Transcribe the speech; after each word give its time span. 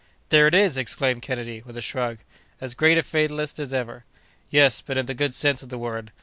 "There 0.29 0.47
it 0.47 0.55
is!" 0.55 0.77
exclaimed 0.77 1.21
Kennedy, 1.21 1.61
with 1.63 1.77
a 1.77 1.79
shrug. 1.81 2.17
"As 2.59 2.73
great 2.73 2.97
a 2.97 3.03
fatalist 3.03 3.59
as 3.59 3.71
ever!" 3.71 4.03
"Yes! 4.49 4.81
but 4.83 4.97
in 4.97 5.05
the 5.05 5.13
good 5.13 5.35
sense 5.35 5.61
of 5.61 5.69
the 5.69 5.77
word. 5.77 6.11